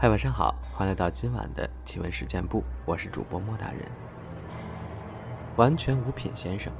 [0.00, 3.80] 嗨，晚上好，欢迎来到今晚的奇闻事件部，我是主播莫大人。
[5.56, 6.72] 完全无品先生，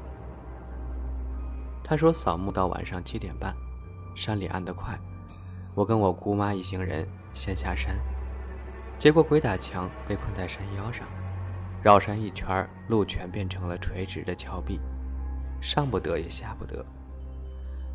[1.83, 3.53] 他说扫墓到晚上七点半，
[4.15, 4.97] 山里暗得快，
[5.75, 7.05] 我跟我姑妈一行人
[7.35, 7.97] 先下山，
[9.01, 11.05] 结果鬼打墙被困在山腰上，
[11.83, 14.79] 绕山一圈，路全变成了垂直的峭壁，
[15.61, 16.87] 上不得也下不得。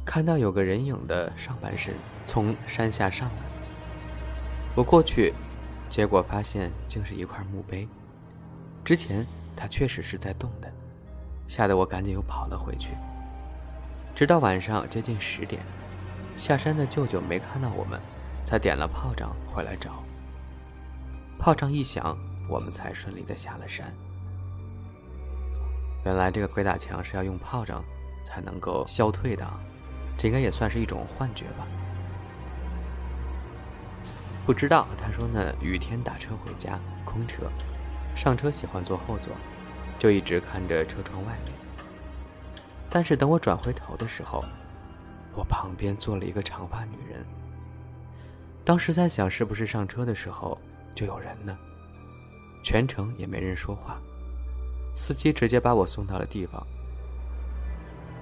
[0.03, 1.93] 看到有个人影的上半身
[2.27, 3.52] 从山下上来。
[4.75, 5.31] 我过去，
[5.89, 7.87] 结果发现竟是一块墓碑。
[8.83, 10.71] 之前它确实是在动的，
[11.47, 12.89] 吓得我赶紧又跑了回去。
[14.15, 15.61] 直到晚上接近十点，
[16.37, 17.99] 下山的舅舅没看到我们，
[18.45, 20.03] 才点了炮仗回来找。
[21.37, 22.17] 炮仗一响，
[22.49, 23.93] 我们才顺利的下了山。
[26.03, 27.83] 原来这个鬼打墙是要用炮仗
[28.25, 29.47] 才能够消退的，
[30.17, 31.67] 这应该也算是一种幻觉吧。
[34.45, 37.49] 不知道，他说呢，雨天打车回家，空车，
[38.13, 39.33] 上车喜欢坐后座，
[39.97, 41.53] 就一直看着车窗外面。
[42.89, 44.43] 但是等我转回头的时候，
[45.33, 47.25] 我旁边坐了一个长发女人。
[48.65, 50.59] 当时在想，是不是上车的时候
[50.93, 51.57] 就有人呢？
[52.63, 53.97] 全程也没人说话，
[54.93, 56.61] 司机直接把我送到了地方。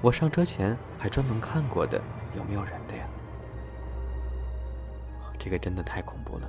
[0.02, 2.00] 我上车前还专门看过的，
[2.38, 3.06] 有没有人的呀？
[5.44, 6.48] 这个真的太恐怖了，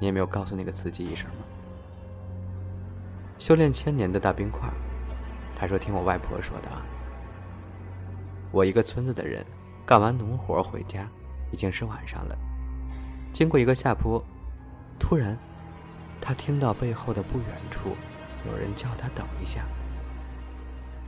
[0.00, 1.44] 你也没有告诉那个司机一声吗？
[3.38, 4.66] 修炼千年的大冰块，
[5.54, 6.68] 他说听我外婆说的。
[8.50, 9.44] 我一个村子的人，
[9.84, 11.06] 干完农活回家，
[11.52, 12.34] 已经是晚上了。
[13.34, 14.24] 经过一个下坡，
[14.98, 15.36] 突然，
[16.22, 17.90] 他听到背后的不远处
[18.46, 19.62] 有人叫他等一下。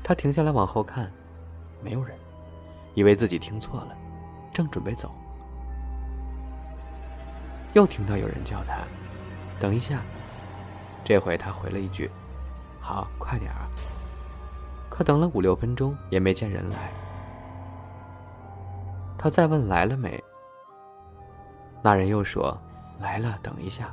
[0.04, 1.10] 他停下来往后看，
[1.82, 2.14] 没有人，
[2.92, 3.96] 以为自己听错了，
[4.52, 5.14] 正准备走。
[7.76, 8.78] 又听到有人叫他，
[9.60, 10.00] 等一下。
[11.04, 12.10] 这回他回了一句
[12.80, 13.68] ：“好，快点儿。”
[14.88, 16.90] 可等了五六分钟也没见人来。
[19.18, 20.24] 他再问来了没，
[21.82, 22.58] 那人又说
[22.98, 23.92] ：“来了，等一下。”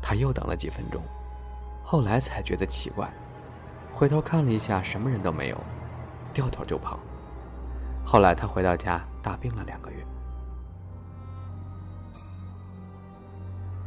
[0.00, 1.02] 他又等了几分钟，
[1.82, 3.12] 后来才觉得奇怪，
[3.92, 5.60] 回头看了一下，什么人都没有，
[6.32, 6.96] 掉头就跑。
[8.06, 10.06] 后来他回到家，大病了两个月。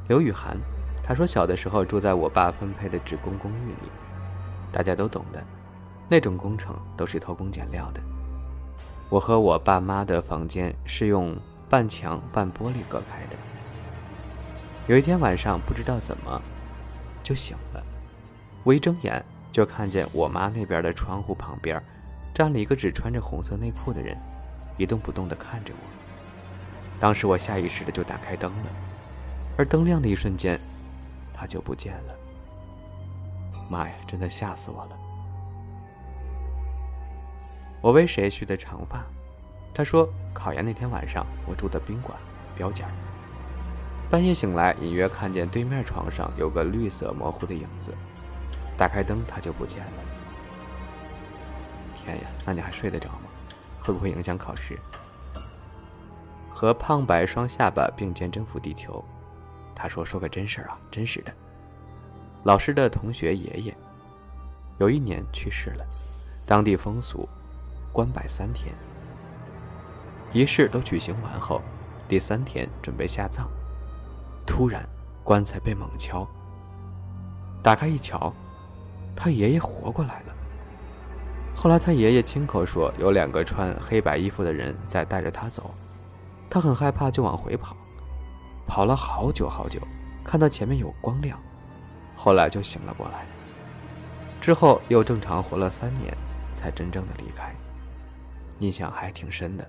[0.07, 0.57] 刘雨涵，
[1.01, 3.89] 他说小的时候住在我爸分配的职工公寓里，
[4.71, 5.41] 大家都懂的，
[6.09, 8.01] 那种工程都是偷工减料的。
[9.09, 11.33] 我和我爸妈的房间是用
[11.69, 13.37] 半墙半玻璃隔开的。
[14.87, 16.41] 有一天晚上，不知道怎么
[17.23, 17.81] 就醒了，
[18.63, 21.81] 我一睁眼就看见我妈那边的窗户旁边
[22.33, 24.17] 站了一个只穿着红色内裤的人，
[24.77, 25.87] 一动不动地看着我。
[26.99, 28.82] 当时我下意识的就打开灯了。
[29.57, 30.59] 而灯亮的一瞬间，
[31.33, 32.15] 他就不见了。
[33.69, 34.97] 妈呀，真的吓死我了！
[37.81, 39.03] 我为谁蓄的长发？
[39.73, 42.17] 他说考研那天晚上，我住的宾馆
[42.55, 42.87] 标间
[44.09, 47.93] 半夜醒来，隐约看见对面床上有个绿色模糊的影子。
[48.77, 49.91] 打开灯，他就不见了。
[51.95, 53.29] 天呀，那你还睡得着吗？
[53.81, 54.79] 会不会影响考试？
[56.49, 59.03] 和胖白双下巴并肩征服地球。
[59.83, 61.33] 他说：“说个真事儿啊，真实的。
[62.43, 63.75] 老师的同学爷爷，
[64.77, 65.85] 有一年去世了。
[66.45, 67.27] 当地风俗，
[67.91, 68.73] 关摆三天。
[70.31, 71.61] 仪式都举行完后，
[72.07, 73.45] 第三天准备下葬。
[74.45, 74.87] 突然，
[75.21, 76.25] 棺材被猛敲。
[77.61, 78.33] 打开一瞧，
[79.13, 80.33] 他爷爷活过来了。
[81.53, 85.75] 后来他爷爷亲口说，有两个穿黑白衣服的人在带着他走。
[86.49, 87.75] 他很害怕，就往回跑。”
[88.67, 89.79] 跑了好久好久，
[90.23, 91.39] 看到前面有光亮，
[92.15, 93.25] 后来就醒了过来。
[94.41, 96.15] 之后又正常活了三年，
[96.53, 97.55] 才真正的离开，
[98.59, 99.67] 印象还挺深的。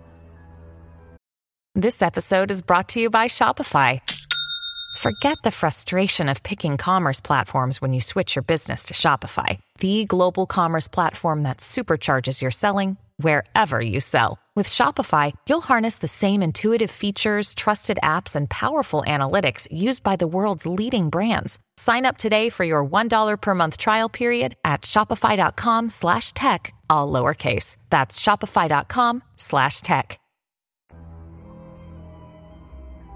[1.75, 4.01] This episode is brought to you by Shopify.
[5.01, 10.05] Forget the frustration of picking commerce platforms when you switch your business to Shopify, the
[10.07, 14.39] global commerce platform that supercharges your selling wherever you sell.
[14.56, 20.16] With Shopify, you'll harness the same intuitive features, trusted apps, and powerful analytics used by
[20.18, 21.58] the world's leading brands.
[21.78, 27.10] Sign up today for your $1 per month trial period at shopify.com slash tech, all
[27.12, 27.78] lowercase.
[27.90, 30.20] That's shopify.com slash tech.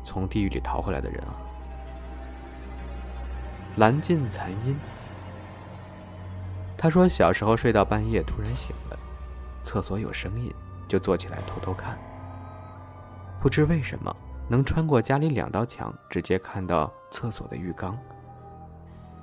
[0.06, 1.33] 从地狱里逃回来的人啊，
[3.77, 4.77] 蓝尽残阴。
[6.77, 9.00] 他说小时候睡到半夜突然醒了，
[9.63, 10.54] 厕所有声音，
[10.88, 11.96] 就坐起来偷偷看。
[13.40, 14.14] 不知为什么，
[14.49, 17.96] 能穿过家里两道墙，直接看到厕所的浴缸。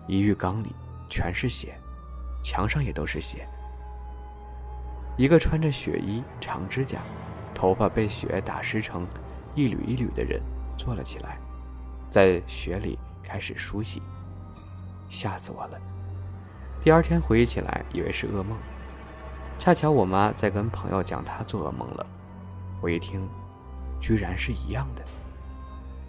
[0.07, 0.73] 一浴缸里
[1.09, 1.75] 全是血，
[2.43, 3.47] 墙上也都是血。
[5.17, 6.99] 一个穿着血衣、长指甲、
[7.53, 9.07] 头发被血打湿成
[9.55, 10.41] 一缕一缕的人
[10.77, 11.37] 坐了起来，
[12.09, 14.01] 在血里开始梳洗，
[15.09, 15.79] 吓死我了。
[16.83, 18.57] 第二天回忆起来，以为是噩梦。
[19.57, 22.05] 恰巧我妈在跟朋友讲她做噩梦了，
[22.81, 23.27] 我一听，
[23.99, 25.01] 居然是一样的。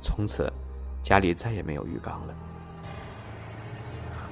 [0.02, 0.52] 从此，
[1.02, 2.34] 家里再也没有浴缸了。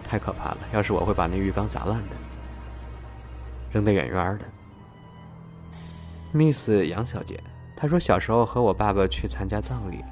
[0.06, 0.58] 太可怕了！
[0.72, 2.10] 要是我会把那浴缸砸烂的，
[3.72, 4.44] 扔得远远的。
[6.32, 7.42] Miss 杨小姐，
[7.74, 10.04] 她说小时候和我爸爸去参加葬礼，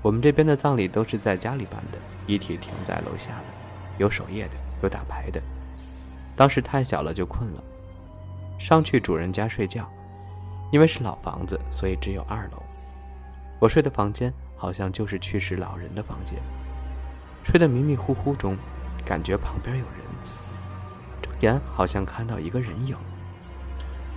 [0.00, 3.44] 我们这边的葬礼都是在家里办的，遗体停在楼下的，
[3.98, 5.40] 有守夜的，有打牌的。
[6.34, 7.62] 当时太小了就困了，
[8.58, 9.88] 上去主人家睡觉，
[10.70, 12.62] 因为是老房子，所以只有二楼。
[13.58, 16.34] 我睡的房间好像就是去世老人的房间，
[17.42, 18.56] 睡得迷迷糊糊中，
[19.04, 20.02] 感觉旁边有人，
[21.22, 22.96] 睁眼好像看到一个人影。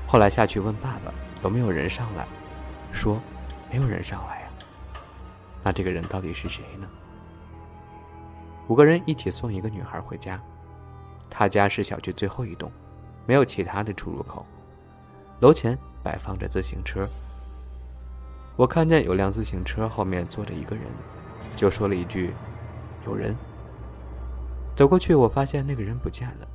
[0.07, 1.13] 后来下去问爸爸。
[1.43, 2.25] 有没有人上来？
[2.91, 3.21] 说
[3.71, 4.47] 没有人上来呀。
[5.63, 6.87] 那这个人到底是谁呢？
[8.67, 10.41] 五个人一起送一个女孩回家，
[11.29, 12.71] 她家是小区最后一栋，
[13.27, 14.43] 没有其他的出入口。
[15.41, 17.07] 楼前摆放着自行车。
[18.55, 20.83] 我看见有辆自行车后面坐着一个人，
[21.55, 22.33] 就说了一句
[23.05, 23.35] ：“有人。”
[24.75, 26.47] 走过去，我发现那个人不见了。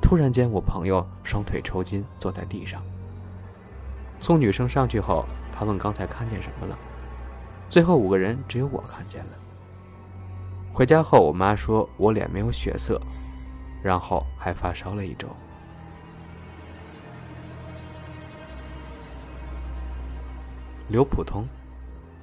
[0.00, 2.82] 突然间，我朋友双腿抽筋，坐在地上。
[4.20, 6.78] 送女生上去后，他问刚才看见什么了。
[7.68, 9.32] 最后五个人只有我看见了。
[10.72, 13.00] 回家后，我妈说我脸没有血色，
[13.82, 15.28] 然后还发烧了一周。
[20.86, 21.48] 刘普通，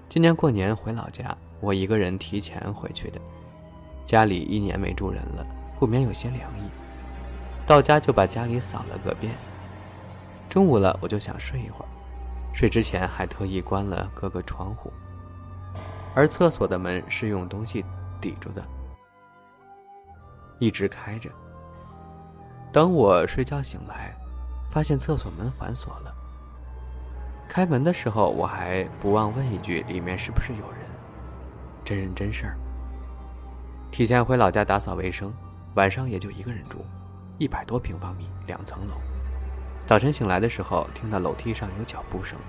[0.08, 3.19] 今年过年回老家，我一个人提前回去的。
[4.06, 5.44] 家里一年没住人了，
[5.80, 6.69] 不免有些凉意。
[7.66, 9.34] 到家就把家里扫了个遍。
[10.48, 11.90] 中午了，我就想睡一会儿，
[12.54, 14.94] 睡之前还特意关了各个窗户，
[16.13, 17.84] 而厕所的门是用东西
[18.19, 18.63] 抵住的，
[20.60, 21.31] 一直开着。
[22.72, 24.16] 等我睡觉醒来，
[24.69, 26.13] 发现厕所门反锁了。
[27.51, 30.80] 开门的时候，我还不忘问一句：“里面是不是有人？”
[31.83, 32.56] 真人真事儿。
[33.92, 35.33] 提前回老家打扫卫生，
[35.74, 36.86] 晚上也就一个人住，
[37.38, 38.94] 一百多平方米，两层楼。
[39.86, 42.39] 早晨醒来的时候，听到楼梯上有脚步声，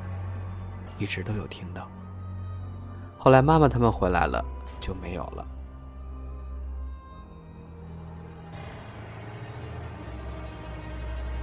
[1.01, 1.91] 一直都有听到。
[3.19, 4.45] 后来妈妈他们回来了，
[4.81, 5.45] 就没有了。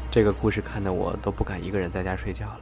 [0.10, 2.62] 这个故事看得我都不敢一个人在家睡觉了。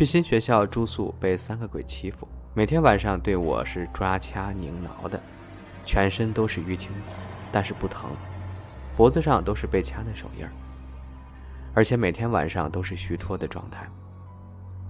[0.00, 5.20] 去新学校住宿，被三个鬼欺负，每天晚上对我是抓掐拧挠的，
[5.84, 6.90] 全身都是淤青，
[7.52, 8.08] 但是不疼，
[8.96, 10.50] 脖子上都是被掐的手印儿。
[11.74, 13.86] 而且每天晚上都是虚脱的状态。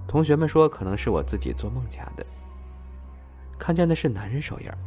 [0.06, 2.24] 同学们说可能是我自己做梦掐的。
[3.58, 4.78] 看见的是男人手印儿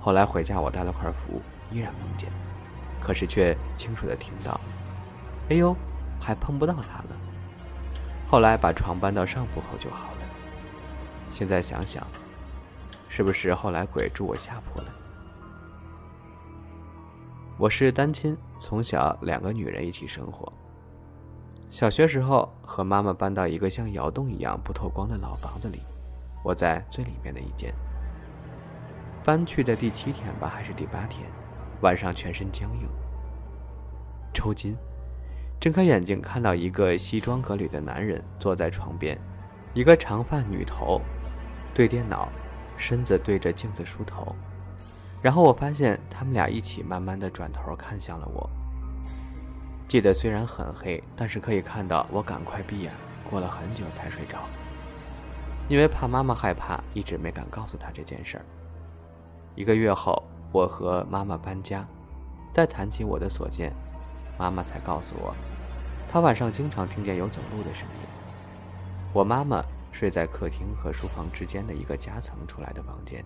[0.00, 2.30] 后来回家我带了块符，依然梦见，
[2.98, 4.58] 可是却清楚的听到，
[5.50, 5.76] 哎呦，
[6.18, 7.08] 还碰不到他了。
[8.28, 10.18] 后来把床搬到上铺后就好了。
[11.30, 12.06] 现在想想，
[13.08, 14.88] 是不是后来鬼住我下铺了？
[17.56, 20.52] 我是单亲，从小两个女人一起生活。
[21.70, 25.80] 小学时候和妈妈搬到一个像窑洞一样不透光的老房子里，
[26.42, 27.72] 我在最里面的一间。
[29.24, 31.26] 搬去的第七天吧，还是第八天，
[31.80, 32.88] 晚上全身僵硬、
[34.32, 34.76] 抽筋，
[35.58, 39.18] 睁开眼睛看到一个西装革履的男人坐在床边，
[39.74, 41.00] 一个长发女头，
[41.74, 42.28] 对电脑，
[42.76, 44.34] 身子对着镜子梳头，
[45.22, 48.48] 然后我发现他们俩一起慢慢的转头看向了我。
[49.88, 52.92] 记得虽然很黑，但是可以看到我赶快闭眼，
[53.30, 54.40] 过了很久才睡着。
[55.68, 58.44] 因为怕妈妈害怕，一直没敢告诉她这件事儿。
[59.54, 60.22] 一个月后，
[60.52, 61.84] 我和妈妈搬家，
[62.52, 63.72] 再谈起我的所见，
[64.38, 65.34] 妈妈才告诉我，
[66.10, 68.06] 她晚上经常听见有走路的声音。
[69.12, 69.62] 我妈妈
[69.92, 73.24] 睡在客厅和书房之间的一个夹层出来的房间，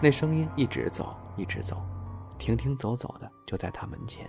[0.00, 1.80] 那声音一直走，一直走，
[2.38, 4.28] 停停走走的，就在她门前。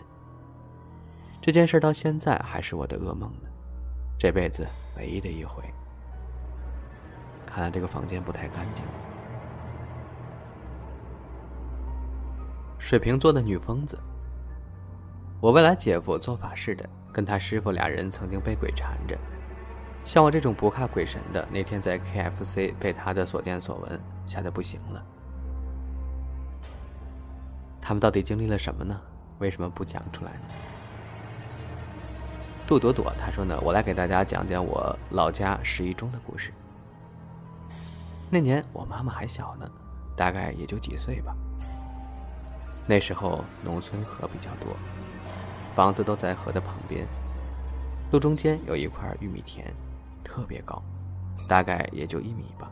[1.42, 3.50] 这件事到现在还是我的噩梦呢，
[4.20, 4.66] 这辈子
[4.98, 5.64] 唯一的一回。
[7.46, 8.84] 看来这个房间不太干净。
[12.78, 13.98] 水瓶座的女疯子，
[15.42, 19.18] 我未来姐夫做法事的，跟他师傅俩人曾经被鬼缠着，
[20.06, 25.06] 像我这种不怕鬼神的，那天在 KFC 被他的所见所闻吓得不行了。
[27.80, 29.00] 他们到底经历了什么呢？
[29.38, 30.48] 为什么不讲出来呢？
[32.66, 36.52] 杜朵朵她说呢，我来给大家讲讲我老家十一中的故事。
[38.32, 39.70] 那年我妈妈还小呢，
[40.16, 41.36] 大概也就几岁吧。
[42.88, 44.76] 那时候农村河比较多，
[45.76, 47.06] 房子都在河的旁边，
[48.10, 49.72] 路中间有一块玉米田。
[50.24, 50.82] 特别高，
[51.48, 52.72] 大概也就一米吧。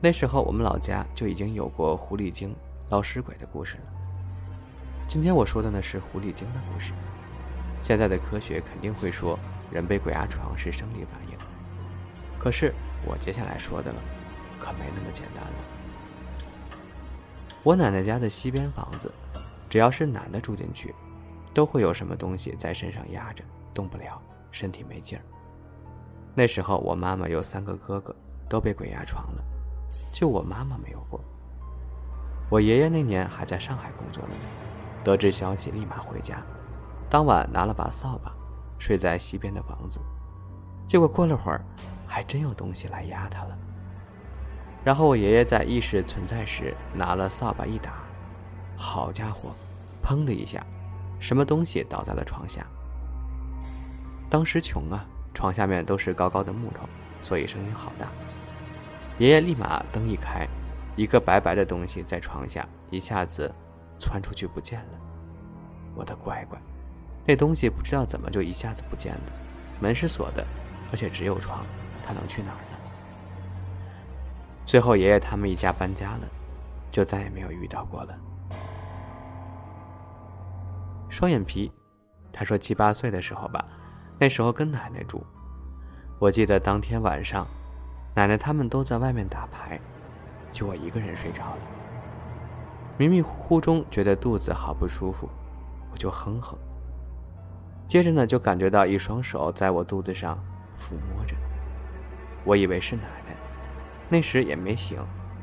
[0.00, 2.54] 那时候我们老家就已经有过狐狸精、
[2.88, 3.82] 捞尸鬼的故事了。
[5.06, 6.92] 今天我说的呢是狐狸精的故事。
[7.82, 9.38] 现在的科学肯定会说
[9.70, 11.36] 人被鬼压床是生理反应，
[12.38, 12.72] 可是
[13.04, 14.00] 我接下来说的了，
[14.58, 16.78] 可没那么简单了。
[17.62, 19.12] 我奶奶家的西边房子，
[19.68, 20.94] 只要是男的住进去，
[21.52, 25.24] 都会有什么东西在身上压着，动不了，身体没劲儿。
[26.34, 28.14] 那时候我妈妈有三个哥哥，
[28.48, 29.44] 都被鬼压床了，
[30.14, 31.20] 就我妈妈没有过。
[32.48, 34.34] 我爷爷那年还在上海工作呢，
[35.04, 36.42] 得知消息立马回家，
[37.08, 38.32] 当晚拿了把扫把，
[38.78, 40.00] 睡在西边的房子。
[40.86, 41.64] 结果过了会儿，
[42.06, 43.56] 还真有东西来压他了。
[44.82, 48.02] 然后我爷爷在意识存在时拿了扫把一打，
[48.76, 49.50] 好家伙，
[50.02, 50.64] 砰的一下，
[51.20, 52.66] 什么东西倒在了床下。
[54.28, 55.06] 当时穷啊。
[55.32, 56.86] 床下面都是高高的木头，
[57.22, 58.08] 所以声音好大。
[59.16, 60.44] 爷爷立马灯一开，
[60.96, 63.50] 一个白白的东西在床下一下子
[63.98, 64.98] 窜出去不见了。
[65.94, 66.60] 我的乖乖，
[67.24, 69.20] 那东西不知道怎么就一下子不见了。
[69.80, 70.44] 门是锁的，
[70.90, 71.64] 而且只有床，
[72.04, 72.76] 它能去哪儿呢？
[74.66, 76.28] 最后爷爷他们一家搬家了，
[76.90, 78.18] 就再也没有遇到过了。
[81.20, 81.70] 双眼皮，
[82.32, 83.62] 他说七八岁的时候吧。
[84.18, 85.22] 那时候跟奶奶住，
[86.18, 87.46] 我记得当天晚上，
[88.14, 89.78] 奶奶他们都在外面打牌，
[90.50, 91.58] 就我一个人睡着了。
[92.96, 95.28] 迷迷糊糊中觉得肚子好不舒服，
[95.92, 96.56] 我就哼哼。
[97.86, 100.42] 接着呢，就感觉到一双手在我肚子上
[100.74, 101.36] 抚摸着，
[102.44, 103.36] 我以为是奶奶，
[104.08, 104.98] 那时也没醒，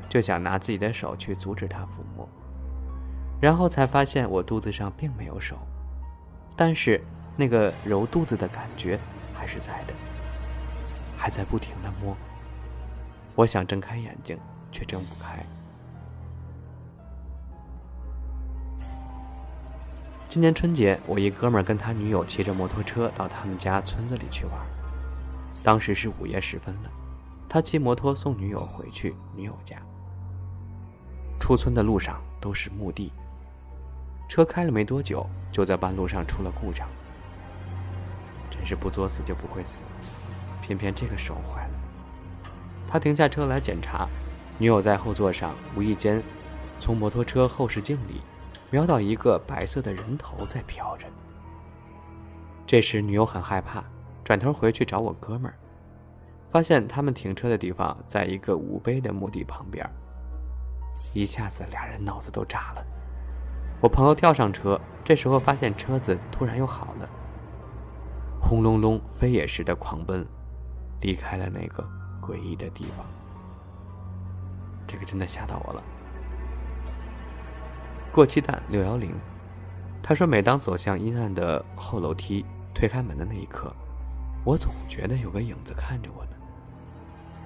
[0.08, 2.28] 就想拿自己的手去阻止她抚摸，
[3.40, 5.56] 然后才发现我肚子上并没有手，
[6.56, 7.00] 但是。
[7.40, 8.98] 那个揉肚子的感觉
[9.32, 9.94] 还是在的，
[11.16, 12.16] 还在不停的摸。
[13.36, 14.36] 我想睁开眼睛，
[14.72, 15.38] 却睁不开。
[20.28, 24.54] 今年春节，我一哥们儿跟他女友骑着摩托车到他们家村子里去玩。
[25.62, 26.90] 当时是午夜时分了，
[27.48, 29.80] 他骑摩托送女友回去女友家。
[31.38, 33.12] 出村的路上都是墓地，
[34.28, 36.86] 车开了没多久，就在半路上出了故障。
[38.50, 39.80] 真是不作死就不会死，
[40.60, 41.74] 偏偏这个手坏了。
[42.86, 44.06] 他停下车来检查，
[44.58, 46.22] 女友在后座上，无意间
[46.78, 48.20] 从摩托车后视镜里
[48.70, 51.06] 瞄到一个白色的人头在飘着。
[52.66, 53.82] 这时女友很害怕，
[54.22, 55.56] 转头回去找我哥们儿，
[56.50, 59.88] 发现他们停车的地方在一个无碑的墓地旁边。
[61.14, 62.84] 一下子俩人脑子都炸了。
[63.80, 67.08] 我朋友跳上车，这时候发现车子突然又好了。
[68.40, 70.26] 轰隆隆，飞也似的狂奔，
[71.00, 71.84] 离开了那个
[72.20, 73.06] 诡异的地方。
[74.86, 75.82] 这个真的吓到我了。
[78.10, 79.14] 过期蛋六幺零，
[80.02, 82.44] 他说：“每当走向阴暗的后楼梯，
[82.74, 83.72] 推开门的那一刻，
[84.44, 86.30] 我总觉得有个影子看着我呢。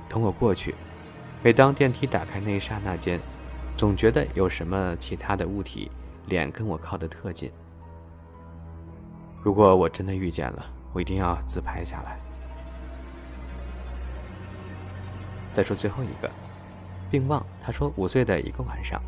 [0.08, 0.74] 等我过去，
[1.42, 3.20] 每当电梯打开那一刹那间，
[3.76, 5.90] 总觉得有什么其他的物体
[6.26, 7.52] 脸跟我靠得特近。
[9.42, 12.20] 如果我真的遇见了。”我一定要自拍下来。
[15.54, 16.30] 再说最后一个，
[17.10, 17.42] 并忘。
[17.62, 19.00] 他说五岁的一个晚上，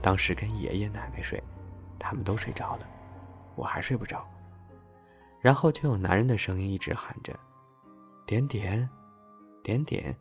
[0.00, 1.42] 当时跟爷爷奶奶睡，
[1.98, 2.86] 他们都睡着了，
[3.56, 4.24] 我还睡不着。
[5.40, 7.36] 然后就有男人的声音一直喊着
[8.24, 8.88] ：“点点，
[9.64, 10.16] 点点。”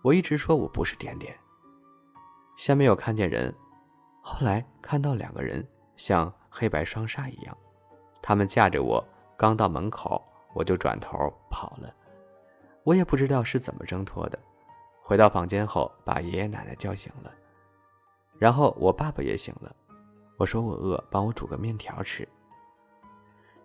[0.00, 1.36] 我一直说我不是点点。
[2.56, 3.54] 下面有看见人，
[4.26, 5.62] 后来看到两个人
[5.96, 7.54] 像黑白双煞一样。
[8.22, 10.20] 他们架着我，刚到门口，
[10.54, 11.94] 我就转头跑了。
[12.84, 14.38] 我也不知道是怎么挣脱的。
[15.02, 17.30] 回到房间后，把爷爷奶奶叫醒了，
[18.38, 19.76] 然后我爸爸也醒了。
[20.38, 22.26] 我说我饿，帮我煮个面条吃。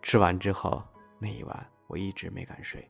[0.01, 0.83] 吃完之后，
[1.19, 2.85] 那一晚我一直没敢睡。